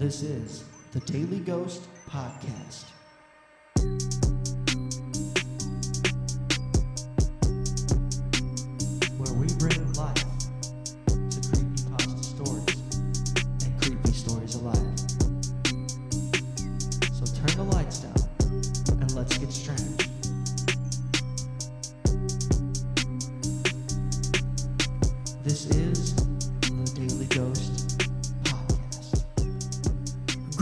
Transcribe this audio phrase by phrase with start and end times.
[0.00, 2.84] This is the Daily Ghost Podcast.
[9.18, 10.24] Where we bring life
[11.04, 12.76] to creepypasta stories
[13.62, 14.52] and creepy stories.
[17.12, 20.08] So turn the lights down and let's get strange.
[25.44, 25.89] This is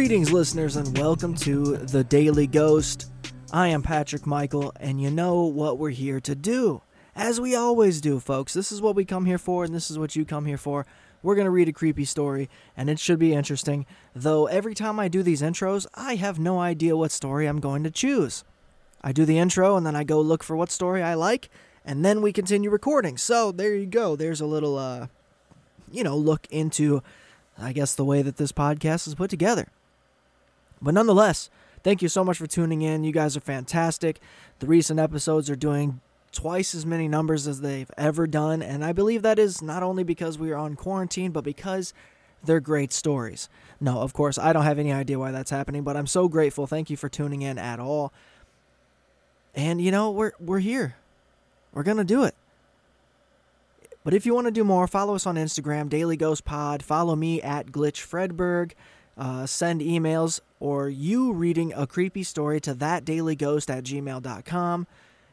[0.00, 3.10] Greetings, listeners, and welcome to The Daily Ghost.
[3.52, 6.80] I am Patrick Michael, and you know what we're here to do.
[7.14, 8.54] As we always do, folks.
[8.54, 10.86] This is what we come here for, and this is what you come here for.
[11.22, 13.84] We're going to read a creepy story, and it should be interesting.
[14.14, 17.84] Though every time I do these intros, I have no idea what story I'm going
[17.84, 18.42] to choose.
[19.02, 21.50] I do the intro, and then I go look for what story I like,
[21.84, 23.18] and then we continue recording.
[23.18, 24.16] So there you go.
[24.16, 25.08] There's a little, uh,
[25.92, 27.02] you know, look into,
[27.58, 29.68] I guess, the way that this podcast is put together.
[30.82, 31.50] But nonetheless,
[31.82, 33.04] thank you so much for tuning in.
[33.04, 34.20] You guys are fantastic.
[34.60, 36.00] The recent episodes are doing
[36.32, 40.04] twice as many numbers as they've ever done, and I believe that is not only
[40.04, 41.92] because we are on quarantine, but because
[42.44, 43.48] they're great stories.
[43.80, 46.66] No, of course, I don't have any idea why that's happening, but I'm so grateful.
[46.66, 48.12] Thank you for tuning in at all.
[49.54, 50.96] And you know, we're we're here.
[51.72, 52.34] We're gonna do it.
[54.02, 56.82] But if you want to do more, follow us on Instagram, Daily Ghost Pod.
[56.82, 58.72] Follow me at Glitch Fredberg.
[59.18, 64.86] Uh, send emails or you reading a creepy story to thatdailyghost at gmail.com.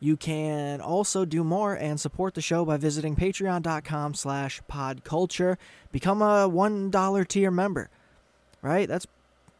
[0.00, 5.56] You can also do more and support the show by visiting patreon.com slash podculture.
[5.90, 7.90] Become a $1 tier member,
[8.62, 8.88] right?
[8.88, 9.06] That's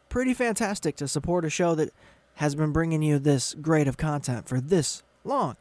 [0.07, 1.93] pretty fantastic to support a show that
[2.35, 5.57] has been bringing you this great of content for this long.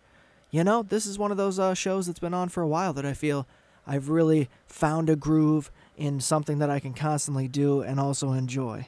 [0.50, 2.92] You know, this is one of those uh, shows that's been on for a while
[2.94, 3.47] that I feel
[3.87, 8.86] I've really found a groove in something that I can constantly do and also enjoy.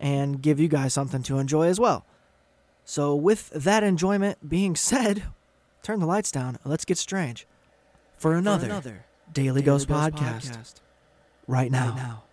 [0.00, 2.04] And give you guys something to enjoy as well.
[2.84, 5.22] So, with that enjoyment being said,
[5.82, 6.58] turn the lights down.
[6.64, 7.46] Let's get strange
[8.18, 10.74] for another, another Daily, Ghost, podcast,
[11.46, 12.24] right now.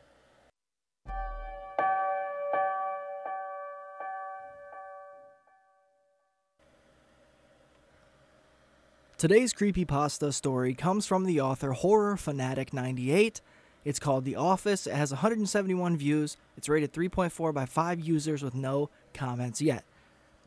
[9.19, 13.41] Today's creepypasta story comes from the author Horror Fanatic 98.
[13.84, 14.88] It's called The Office.
[14.88, 16.38] It has 171 views.
[16.56, 19.84] It's rated 3.4 by 5 users with no comments yet.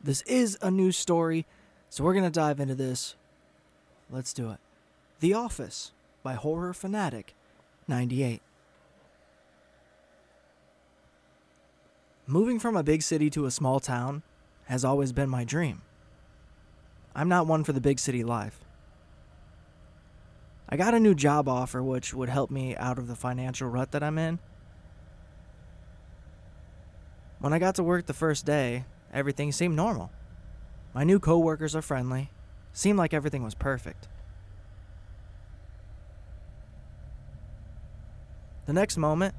[0.03, 1.45] This is a news story,
[1.91, 3.13] so we're going to dive into this.
[4.09, 4.57] Let's do it.
[5.19, 5.91] The Office
[6.23, 7.35] by Horror Fanatic
[7.87, 8.41] 98.
[12.25, 14.23] Moving from a big city to a small town
[14.65, 15.83] has always been my dream.
[17.15, 18.62] I'm not one for the big city life.
[20.69, 23.91] I got a new job offer which would help me out of the financial rut
[23.91, 24.39] that I'm in.
[27.39, 30.11] When I got to work the first day, everything seemed normal.
[30.93, 32.29] My new coworkers are friendly.
[32.71, 34.07] Seemed like everything was perfect.
[38.65, 39.35] The next moment,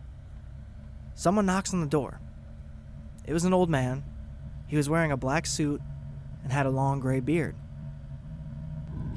[1.15, 2.21] someone knocks on the door.
[3.27, 4.05] It was an old man.
[4.67, 5.81] He was wearing a black suit
[6.43, 7.57] and had a long gray beard.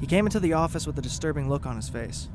[0.00, 2.28] He came into the office with a disturbing look on his face.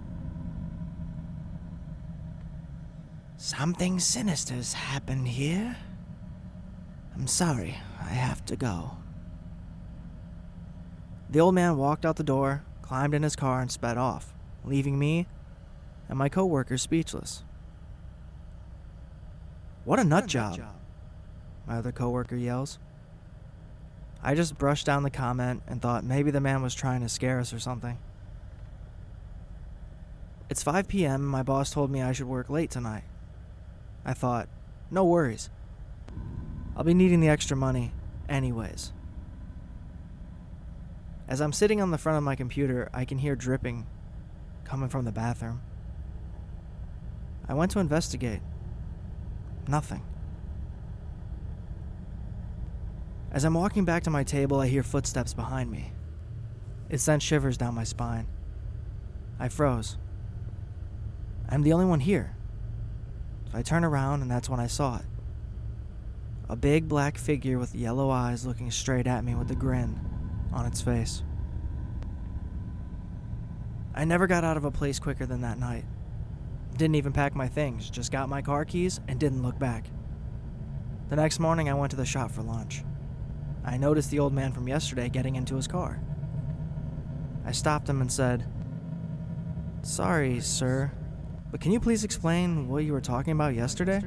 [3.38, 5.78] Something sinister's happened here.
[7.16, 8.98] I'm sorry, I have to go.
[11.30, 15.00] The old man walked out the door, climbed in his car, and sped off, leaving
[15.00, 15.28] me
[16.10, 17.44] and my coworkers speechless.
[19.86, 20.60] What a nut job,
[21.68, 22.80] my other coworker yells.
[24.26, 27.40] I just brushed down the comment and thought maybe the man was trying to scare
[27.40, 27.98] us or something.
[30.50, 31.22] It's 5 p.m.
[31.22, 33.04] and my boss told me I should work late tonight.
[34.06, 34.48] I thought,
[34.90, 35.50] no worries.
[36.76, 37.92] I'll be needing the extra money
[38.30, 38.94] anyways.
[41.28, 43.88] As I'm sitting on the front of my computer, I can hear dripping
[44.64, 45.62] coming from the bathroom.
[47.48, 48.40] I went to investigate.
[49.68, 50.04] Nothing.
[53.34, 55.92] As I'm walking back to my table, I hear footsteps behind me.
[56.88, 58.28] It sent shivers down my spine.
[59.40, 59.98] I froze.
[61.50, 62.36] I'm the only one here.
[63.52, 65.06] So I turn around, and that's when I saw it.
[66.48, 70.00] A big black figure with yellow eyes looking straight at me with a grin
[70.52, 71.24] on its face.
[73.96, 75.86] I never got out of a place quicker than that night.
[76.78, 79.88] Didn't even pack my things, just got my car keys and didn't look back.
[81.10, 82.84] The next morning, I went to the shop for lunch.
[83.66, 86.02] I noticed the old man from yesterday getting into his car.
[87.46, 88.46] I stopped him and said,
[89.82, 90.92] Sorry, sir.
[91.52, 94.02] But can you please explain what you were talking about yesterday?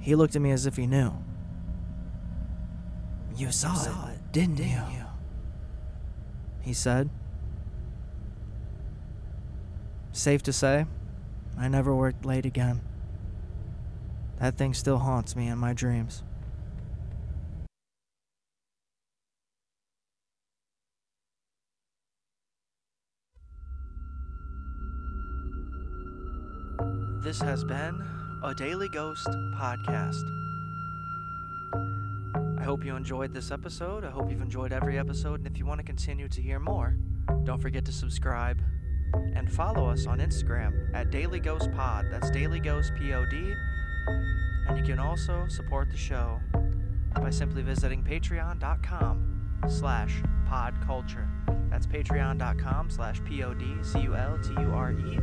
[0.00, 1.12] He looked at me as if he knew.
[3.36, 4.82] You saw, it, didn't you?
[6.60, 7.10] He said.
[10.12, 10.86] Safe to say,
[11.56, 12.80] I never worked late again.
[14.40, 16.22] That thing still haunts me in my dreams.
[27.30, 28.02] This has been
[28.42, 30.24] a Daily Ghost podcast.
[32.58, 34.04] I hope you enjoyed this episode.
[34.04, 35.38] I hope you've enjoyed every episode.
[35.38, 36.96] And if you want to continue to hear more,
[37.44, 38.60] don't forget to subscribe
[39.36, 42.06] and follow us on Instagram at Daily Ghost Pod.
[42.10, 43.32] That's Daily Ghost Pod.
[43.32, 46.40] And you can also support the show
[47.14, 51.28] by simply visiting patreon.com slash podculture.
[51.70, 55.18] That's patreon.com slash P-O-D-C-U-L-T-U-R-E.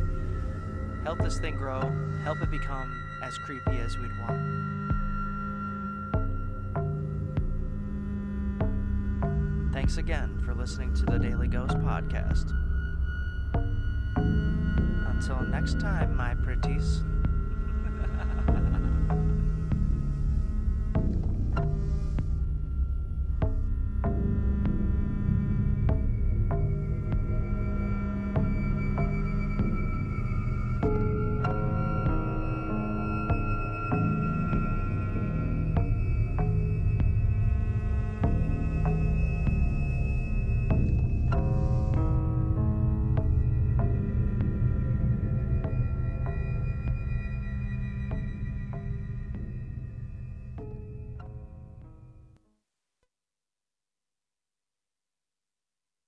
[1.08, 1.80] Help this thing grow.
[2.22, 4.36] Help it become as creepy as we'd want.
[9.72, 12.52] Thanks again for listening to the Daily Ghost Podcast.
[14.16, 17.02] Until next time, my pretties.